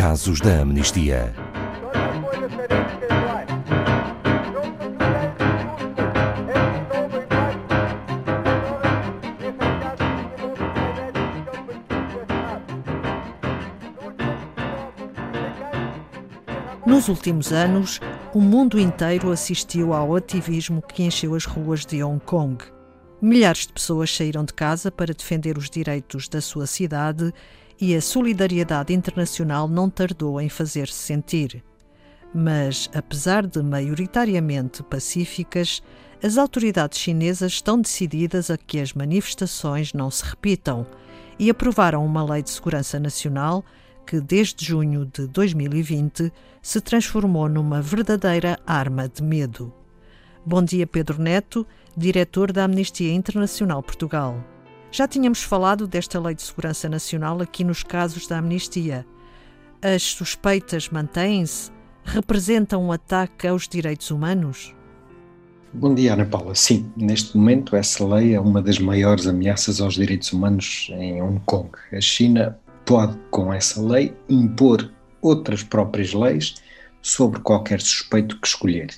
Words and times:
Casos 0.00 0.40
da 0.40 0.62
Amnistia. 0.62 1.34
Nos 16.86 17.08
últimos 17.10 17.52
anos, 17.52 18.00
o 18.32 18.40
mundo 18.40 18.80
inteiro 18.80 19.30
assistiu 19.30 19.92
ao 19.92 20.16
ativismo 20.16 20.80
que 20.80 21.02
encheu 21.02 21.34
as 21.34 21.44
ruas 21.44 21.84
de 21.84 22.02
Hong 22.02 22.24
Kong. 22.24 22.56
Milhares 23.20 23.66
de 23.66 23.74
pessoas 23.74 24.16
saíram 24.16 24.46
de 24.46 24.54
casa 24.54 24.90
para 24.90 25.12
defender 25.12 25.58
os 25.58 25.68
direitos 25.68 26.26
da 26.26 26.40
sua 26.40 26.66
cidade 26.66 27.34
e 27.80 27.96
a 27.96 28.00
solidariedade 28.00 28.92
internacional 28.92 29.66
não 29.66 29.88
tardou 29.88 30.40
em 30.40 30.48
fazer-se 30.48 30.94
sentir. 30.94 31.64
Mas, 32.34 32.90
apesar 32.94 33.46
de 33.46 33.62
maioritariamente 33.62 34.82
pacíficas, 34.82 35.82
as 36.22 36.36
autoridades 36.36 36.98
chinesas 36.98 37.52
estão 37.52 37.80
decididas 37.80 38.50
a 38.50 38.58
que 38.58 38.78
as 38.78 38.92
manifestações 38.92 39.94
não 39.94 40.10
se 40.10 40.24
repitam 40.24 40.86
e 41.38 41.48
aprovaram 41.48 42.04
uma 42.04 42.22
lei 42.22 42.42
de 42.42 42.50
segurança 42.50 43.00
nacional 43.00 43.64
que, 44.06 44.20
desde 44.20 44.66
junho 44.66 45.06
de 45.06 45.26
2020, 45.26 46.30
se 46.60 46.80
transformou 46.80 47.48
numa 47.48 47.80
verdadeira 47.80 48.58
arma 48.66 49.08
de 49.08 49.22
medo. 49.22 49.72
Bom 50.44 50.62
dia, 50.62 50.86
Pedro 50.86 51.20
Neto, 51.20 51.66
diretor 51.96 52.52
da 52.52 52.64
Amnistia 52.64 53.12
Internacional 53.12 53.82
Portugal. 53.82 54.44
Já 54.92 55.06
tínhamos 55.06 55.40
falado 55.40 55.86
desta 55.86 56.18
Lei 56.18 56.34
de 56.34 56.42
Segurança 56.42 56.88
Nacional 56.88 57.40
aqui 57.40 57.62
nos 57.62 57.84
casos 57.84 58.26
da 58.26 58.38
amnistia. 58.38 59.06
As 59.80 60.02
suspeitas 60.02 60.88
mantêm-se? 60.88 61.70
Representam 62.04 62.82
um 62.82 62.90
ataque 62.90 63.46
aos 63.46 63.68
direitos 63.68 64.10
humanos? 64.10 64.74
Bom 65.72 65.94
dia, 65.94 66.14
Ana 66.14 66.24
Paula. 66.24 66.56
Sim, 66.56 66.90
neste 66.96 67.36
momento 67.36 67.76
essa 67.76 68.04
lei 68.04 68.34
é 68.34 68.40
uma 68.40 68.60
das 68.60 68.80
maiores 68.80 69.28
ameaças 69.28 69.80
aos 69.80 69.94
direitos 69.94 70.32
humanos 70.32 70.88
em 70.90 71.22
Hong 71.22 71.40
Kong. 71.46 71.70
A 71.92 72.00
China 72.00 72.58
pode, 72.84 73.16
com 73.30 73.52
essa 73.52 73.80
lei, 73.80 74.12
impor 74.28 74.90
outras 75.22 75.62
próprias 75.62 76.12
leis 76.12 76.56
sobre 77.00 77.38
qualquer 77.40 77.80
suspeito 77.80 78.40
que 78.40 78.48
escolher. 78.48 78.88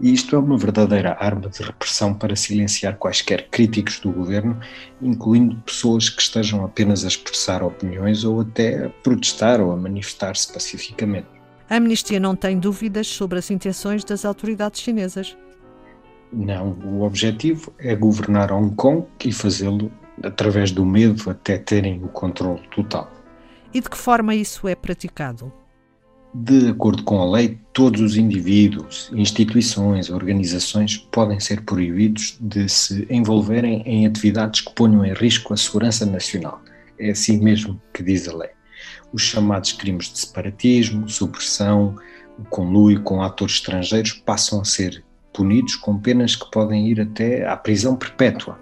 E 0.00 0.12
isto 0.12 0.36
é 0.36 0.38
uma 0.38 0.56
verdadeira 0.56 1.16
arma 1.18 1.48
de 1.48 1.62
repressão 1.62 2.14
para 2.14 2.36
silenciar 2.36 2.96
quaisquer 2.96 3.48
críticos 3.50 3.98
do 3.98 4.12
governo, 4.12 4.58
incluindo 5.02 5.56
pessoas 5.62 6.08
que 6.08 6.22
estejam 6.22 6.64
apenas 6.64 7.04
a 7.04 7.08
expressar 7.08 7.62
opiniões 7.64 8.22
ou 8.22 8.40
até 8.40 8.86
a 8.86 8.90
protestar 8.90 9.60
ou 9.60 9.72
a 9.72 9.76
manifestar-se 9.76 10.52
pacificamente. 10.52 11.26
A 11.68 11.76
Amnistia 11.76 12.20
não 12.20 12.36
tem 12.36 12.58
dúvidas 12.58 13.08
sobre 13.08 13.38
as 13.38 13.50
intenções 13.50 14.04
das 14.04 14.24
autoridades 14.24 14.80
chinesas. 14.80 15.36
Não, 16.32 16.78
o 16.84 17.02
objetivo 17.02 17.72
é 17.78 17.94
governar 17.94 18.52
Hong 18.52 18.74
Kong 18.76 19.06
e 19.24 19.32
fazê-lo 19.32 19.90
através 20.22 20.70
do 20.70 20.84
medo 20.84 21.30
até 21.30 21.58
terem 21.58 22.02
o 22.02 22.08
controle 22.08 22.60
total. 22.68 23.10
E 23.72 23.80
de 23.80 23.90
que 23.90 23.96
forma 23.96 24.34
isso 24.34 24.68
é 24.68 24.74
praticado? 24.74 25.52
De 26.40 26.68
acordo 26.68 27.02
com 27.02 27.20
a 27.20 27.28
lei, 27.28 27.58
todos 27.72 28.00
os 28.00 28.16
indivíduos, 28.16 29.10
instituições, 29.12 30.08
organizações 30.08 30.96
podem 30.96 31.40
ser 31.40 31.62
proibidos 31.62 32.38
de 32.40 32.68
se 32.68 33.08
envolverem 33.10 33.82
em 33.84 34.06
atividades 34.06 34.60
que 34.60 34.72
ponham 34.72 35.04
em 35.04 35.12
risco 35.14 35.52
a 35.52 35.56
segurança 35.56 36.06
nacional. 36.06 36.62
É 36.96 37.10
assim 37.10 37.40
mesmo 37.40 37.80
que 37.92 38.04
diz 38.04 38.28
a 38.28 38.36
lei. 38.36 38.50
Os 39.12 39.22
chamados 39.22 39.72
crimes 39.72 40.12
de 40.12 40.20
separatismo, 40.20 41.08
supressão, 41.08 41.96
o 42.38 42.44
conluio 42.44 43.02
com 43.02 43.20
atores 43.20 43.54
estrangeiros 43.54 44.12
passam 44.12 44.60
a 44.60 44.64
ser 44.64 45.02
punidos 45.32 45.74
com 45.74 45.98
penas 45.98 46.36
que 46.36 46.48
podem 46.52 46.88
ir 46.88 47.00
até 47.00 47.48
à 47.48 47.56
prisão 47.56 47.96
perpétua. 47.96 48.56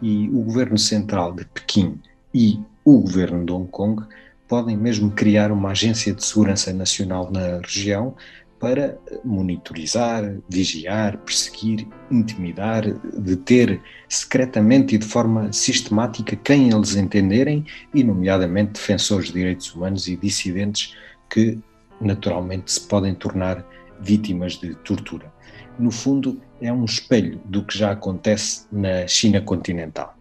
E 0.00 0.28
o 0.28 0.42
governo 0.42 0.78
central 0.78 1.32
de 1.32 1.44
Pequim 1.46 1.98
e 2.32 2.60
o 2.84 3.00
governo 3.00 3.44
de 3.44 3.52
Hong 3.52 3.68
Kong 3.72 4.04
podem 4.52 4.76
mesmo 4.76 5.10
criar 5.10 5.50
uma 5.50 5.70
agência 5.70 6.12
de 6.12 6.22
segurança 6.22 6.74
nacional 6.74 7.30
na 7.32 7.58
região 7.60 8.14
para 8.60 8.98
monitorizar, 9.24 10.30
vigiar, 10.46 11.16
perseguir, 11.16 11.88
intimidar, 12.10 12.84
deter 13.18 13.80
secretamente 14.10 14.94
e 14.94 14.98
de 14.98 15.06
forma 15.06 15.50
sistemática 15.54 16.36
quem 16.36 16.70
eles 16.70 16.96
entenderem, 16.96 17.64
e 17.94 18.04
nomeadamente 18.04 18.72
defensores 18.72 19.28
de 19.28 19.32
direitos 19.32 19.74
humanos 19.74 20.06
e 20.06 20.18
dissidentes 20.18 20.94
que 21.30 21.58
naturalmente 21.98 22.72
se 22.72 22.80
podem 22.82 23.14
tornar 23.14 23.66
vítimas 24.02 24.58
de 24.58 24.74
tortura. 24.74 25.32
No 25.78 25.90
fundo, 25.90 26.42
é 26.60 26.70
um 26.70 26.84
espelho 26.84 27.40
do 27.46 27.64
que 27.64 27.78
já 27.78 27.92
acontece 27.92 28.66
na 28.70 29.06
China 29.06 29.40
continental. 29.40 30.14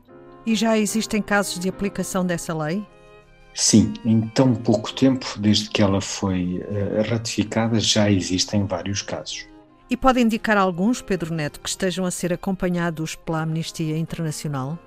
E 0.45 0.55
já 0.55 0.77
existem 0.77 1.21
casos 1.21 1.59
de 1.59 1.67
aplicação 1.67 2.25
dessa 2.25 2.53
lei? 2.57 2.81
Sim, 3.53 3.93
em 4.05 4.21
tão 4.21 4.55
pouco 4.55 4.93
tempo, 4.93 5.25
desde 5.37 5.69
que 5.69 5.81
ela 5.81 5.99
foi 5.99 6.63
uh, 6.63 7.09
ratificada, 7.09 7.79
já 7.79 8.09
existem 8.09 8.65
vários 8.65 9.01
casos. 9.01 9.45
E 9.89 9.97
pode 9.97 10.21
indicar 10.21 10.57
alguns, 10.57 11.01
Pedro 11.01 11.33
Neto, 11.33 11.59
que 11.59 11.67
estejam 11.67 12.05
a 12.05 12.11
ser 12.11 12.31
acompanhados 12.31 13.15
pela 13.15 13.41
Amnistia 13.41 13.97
Internacional? 13.97 14.79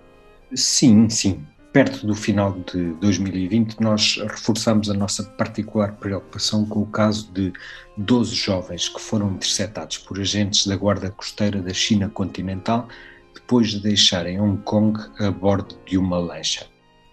Sim, 0.55 1.11
sim. 1.11 1.45
Perto 1.75 2.07
do 2.07 2.15
final 2.15 2.53
de 2.73 2.95
2020, 2.95 3.81
nós 3.81 4.17
reforçamos 4.17 4.89
a 4.89 4.95
nossa 4.95 5.25
particular 5.25 5.93
preocupação 5.97 6.65
com 6.65 6.81
o 6.83 6.87
caso 6.87 7.31
de 7.33 7.53
12 7.99 8.35
jovens 8.35 8.89
que 8.89 9.01
foram 9.01 9.33
interceptados 9.33 9.99
por 9.99 10.19
agentes 10.19 10.67
da 10.67 10.77
Guarda 10.77 11.11
Costeira 11.11 11.61
da 11.61 11.75
China 11.75 12.09
continental 12.09 12.89
depois 13.35 13.73
de 13.73 13.81
deixarem 13.81 14.41
Hong 14.41 14.63
Kong 14.63 14.99
a 15.19 15.31
bordo 15.31 15.77
de 15.85 15.99
uma 15.99 16.17
lancha. 16.17 16.67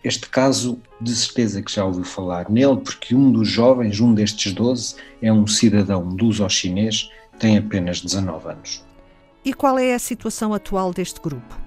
Este 0.03 0.27
caso, 0.27 0.79
de 0.99 1.15
certeza 1.15 1.61
que 1.61 1.71
já 1.71 1.85
ouviu 1.85 2.03
falar 2.03 2.49
nele, 2.49 2.77
porque 2.77 3.13
um 3.13 3.31
dos 3.31 3.47
jovens, 3.47 3.99
um 3.99 4.15
destes 4.15 4.51
12, 4.51 4.95
é 5.21 5.31
um 5.31 5.45
cidadão 5.45 6.01
luso-chinês, 6.01 7.11
tem 7.37 7.57
apenas 7.57 8.01
19 8.01 8.49
anos. 8.49 8.83
E 9.45 9.53
qual 9.53 9.77
é 9.77 9.93
a 9.93 9.99
situação 9.99 10.55
atual 10.55 10.91
deste 10.91 11.21
grupo? 11.21 11.59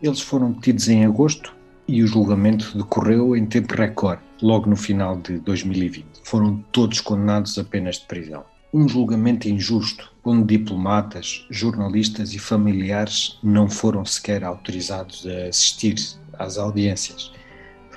Eles 0.00 0.20
foram 0.20 0.52
detidos 0.52 0.88
em 0.88 1.04
agosto 1.04 1.54
e 1.88 2.02
o 2.02 2.06
julgamento 2.06 2.78
decorreu 2.78 3.36
em 3.36 3.44
tempo 3.44 3.74
recorde, 3.74 4.22
logo 4.40 4.70
no 4.70 4.76
final 4.76 5.16
de 5.16 5.38
2020. 5.38 6.06
Foram 6.22 6.64
todos 6.70 7.00
condenados 7.00 7.58
a 7.58 7.64
penas 7.64 7.96
de 7.96 8.06
prisão. 8.06 8.44
Um 8.72 8.88
julgamento 8.88 9.48
injusto, 9.48 10.12
onde 10.24 10.58
diplomatas, 10.58 11.44
jornalistas 11.50 12.34
e 12.34 12.38
familiares 12.38 13.38
não 13.42 13.68
foram 13.68 14.04
sequer 14.04 14.44
autorizados 14.44 15.26
a 15.26 15.48
assistir 15.48 15.96
às 16.38 16.56
audiências 16.56 17.32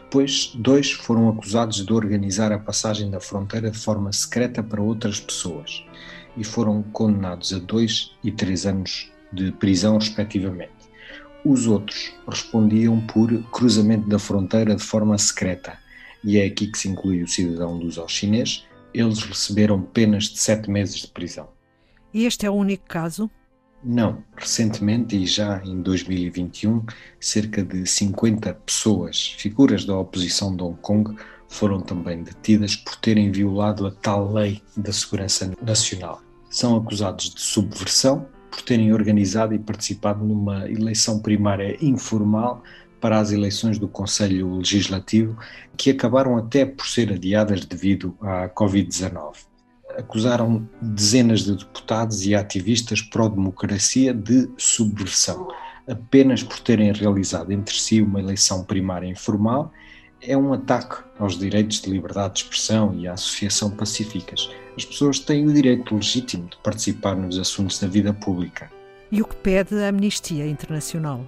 depois, 0.08 0.54
dois 0.56 0.94
foram 0.94 1.28
acusados 1.28 1.86
de 1.86 1.92
organizar 1.92 2.54
a 2.54 2.58
passagem 2.58 3.12
da 3.12 3.20
fronteira 3.20 3.70
de 3.70 3.78
forma 3.78 4.14
secreta 4.14 4.64
para 4.64 4.82
outras 4.82 5.20
pessoas 5.20 5.84
e 6.38 6.46
foram 6.46 6.82
condenados 6.82 7.52
a 7.52 7.60
dois 7.60 8.14
e 8.24 8.32
três 8.32 8.66
anos 8.66 9.12
de 9.34 9.52
prisão, 9.52 9.98
respectivamente. 9.98 10.72
Os 11.44 11.68
outros 11.68 12.14
respondiam 12.26 13.06
por 13.08 13.30
cruzamento 13.52 14.08
da 14.08 14.18
fronteira 14.18 14.78
de 14.78 14.82
forma 14.82 15.18
secreta, 15.18 15.78
e 16.24 16.38
é 16.38 16.46
aqui 16.46 16.68
que 16.68 16.78
se 16.78 16.88
inclui 16.88 17.22
o 17.22 17.28
cidadão 17.28 17.74
luso 17.74 18.08
chinês. 18.08 18.66
Eles 18.94 19.20
receberam 19.20 19.82
penas 19.82 20.30
de 20.30 20.40
sete 20.40 20.72
meses 20.72 21.02
de 21.02 21.08
prisão. 21.08 21.50
E 22.14 22.26
este 22.26 22.46
é 22.46 22.50
o 22.50 22.54
único 22.54 22.86
caso? 22.88 23.30
Não, 23.84 24.24
recentemente 24.36 25.16
e 25.16 25.26
já 25.26 25.62
em 25.64 25.82
2021, 25.82 26.84
cerca 27.20 27.64
de 27.64 27.86
50 27.86 28.54
pessoas, 28.54 29.36
figuras 29.38 29.86
da 29.86 29.98
oposição 29.98 30.56
de 30.56 30.64
Hong 30.64 30.78
Kong, 30.82 31.16
foram 31.48 31.80
também 31.80 32.24
detidas 32.24 32.76
por 32.76 32.96
terem 32.98 33.32
violado 33.32 33.86
a 33.86 33.92
tal 33.92 34.34
lei 34.34 34.62
da 34.76 34.92
segurança 34.92 35.52
nacional. 35.62 36.22
São 36.50 36.76
acusados 36.76 37.34
de 37.34 37.40
subversão 37.40 38.28
por 38.50 38.62
terem 38.62 38.92
organizado 38.92 39.54
e 39.54 39.60
participado 39.60 40.26
numa 40.26 40.70
eleição 40.70 41.20
primária 41.20 41.78
informal 41.80 42.64
para 43.00 43.20
as 43.20 43.32
eleições 43.32 43.78
do 43.78 43.88
Conselho 43.88 44.58
Legislativo, 44.58 45.38
que 45.78 45.92
acabaram 45.92 46.36
até 46.36 46.66
por 46.66 46.88
ser 46.88 47.14
adiadas 47.14 47.64
devido 47.64 48.18
à 48.20 48.50
Covid-19 48.50 49.47
acusaram 49.98 50.70
dezenas 50.82 51.42
de 51.42 51.56
deputados 51.56 52.26
e 52.26 52.36
ativistas 52.36 53.02
pró-democracia 53.02 54.14
de 54.14 54.50
subversão, 54.58 55.48
apenas 55.88 56.44
por 56.44 56.60
terem 56.60 56.94
realizado 56.94 57.52
entre 57.52 57.76
si 57.76 58.02
uma 58.02 58.20
eleição 58.20 58.64
primária 58.64 59.08
informal. 59.08 59.72
É 60.22 60.38
um 60.38 60.54
ataque 60.54 61.04
aos 61.20 61.38
direitos 61.38 61.82
de 61.82 61.90
liberdade 61.90 62.36
de 62.36 62.40
expressão 62.42 62.94
e 62.98 63.08
à 63.08 63.14
associação 63.14 63.72
pacíficas. 63.72 64.50
As 64.76 64.86
pessoas 64.86 65.20
têm 65.20 65.48
o 65.48 65.54
direito 65.54 65.96
legítimo 65.96 66.48
de 66.50 66.58
participar 66.58 67.16
nos 67.16 67.38
assuntos 67.38 67.80
da 67.80 67.88
vida 67.88 68.14
pública. 68.14 68.72
E 69.12 69.22
o 69.22 69.26
que 69.26 69.36
pede 69.36 69.76
a 69.76 69.90
Amnistia 69.90 70.48
Internacional? 70.48 71.26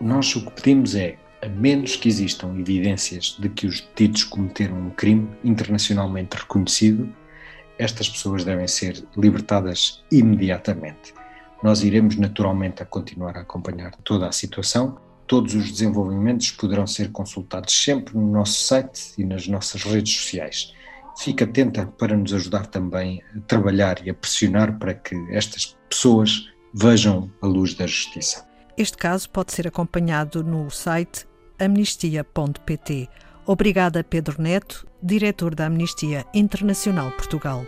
Nós 0.00 0.34
o 0.34 0.44
que 0.44 0.50
pedimos 0.52 0.94
é 0.94 1.16
A 1.42 1.48
menos 1.48 1.96
que 1.96 2.08
existam 2.08 2.56
evidências 2.56 3.36
de 3.36 3.48
que 3.48 3.66
os 3.66 3.80
detidos 3.80 4.22
cometeram 4.22 4.76
um 4.76 4.90
crime 4.90 5.28
internacionalmente 5.42 6.36
reconhecido, 6.36 7.12
estas 7.82 8.08
pessoas 8.08 8.44
devem 8.44 8.68
ser 8.68 9.04
libertadas 9.16 10.02
imediatamente. 10.10 11.12
Nós 11.62 11.82
iremos 11.82 12.16
naturalmente 12.16 12.82
a 12.82 12.86
continuar 12.86 13.36
a 13.36 13.40
acompanhar 13.40 13.94
toda 14.04 14.26
a 14.26 14.32
situação. 14.32 14.98
Todos 15.26 15.54
os 15.54 15.70
desenvolvimentos 15.70 16.50
poderão 16.50 16.86
ser 16.86 17.10
consultados 17.10 17.72
sempre 17.72 18.16
no 18.16 18.30
nosso 18.30 18.62
site 18.62 19.14
e 19.18 19.24
nas 19.24 19.46
nossas 19.46 19.82
redes 19.82 20.14
sociais. 20.14 20.74
Fique 21.18 21.44
atenta 21.44 21.86
para 21.86 22.16
nos 22.16 22.32
ajudar 22.32 22.66
também 22.66 23.22
a 23.36 23.40
trabalhar 23.40 24.04
e 24.04 24.10
a 24.10 24.14
pressionar 24.14 24.78
para 24.78 24.94
que 24.94 25.14
estas 25.30 25.76
pessoas 25.88 26.48
vejam 26.74 27.30
a 27.40 27.46
luz 27.46 27.74
da 27.74 27.86
justiça. 27.86 28.46
Este 28.76 28.96
caso 28.96 29.28
pode 29.30 29.52
ser 29.52 29.68
acompanhado 29.68 30.42
no 30.42 30.70
site 30.70 31.26
amnistia.pt. 31.58 33.08
Obrigada, 33.44 34.04
Pedro 34.04 34.40
Neto, 34.40 34.86
diretor 35.02 35.54
da 35.54 35.66
Amnistia 35.66 36.24
Internacional 36.32 37.10
Portugal. 37.12 37.66